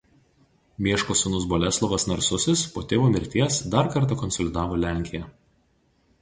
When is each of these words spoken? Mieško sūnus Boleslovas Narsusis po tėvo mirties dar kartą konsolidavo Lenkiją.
Mieško 0.85 1.15
sūnus 1.19 1.43
Boleslovas 1.51 2.05
Narsusis 2.11 2.63
po 2.77 2.83
tėvo 2.93 3.11
mirties 3.17 3.59
dar 3.77 3.91
kartą 3.97 4.19
konsolidavo 4.23 4.81
Lenkiją. 4.87 5.31